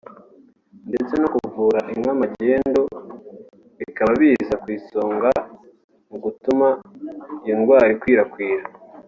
ndetse 0.89 1.13
no 1.21 1.27
kuvura 1.35 1.79
inka 1.93 2.13
magendu 2.21 2.81
bikaba 3.79 4.11
biza 4.21 4.55
kw’isonga 4.61 5.29
mu 6.09 6.17
gutuma 6.23 6.67
iyo 7.45 7.55
ndwara 7.59 7.85
inkwirakwira 7.93 8.63